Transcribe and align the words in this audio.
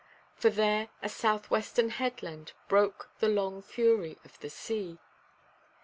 For 0.35 0.49
there 0.49 0.87
a 1.03 1.09
south–western 1.09 1.89
headland 1.91 2.53
broke 2.67 3.11
the 3.19 3.29
long 3.29 3.61
fury 3.61 4.17
of 4.25 4.39
the 4.39 4.49
sea. 4.49 4.97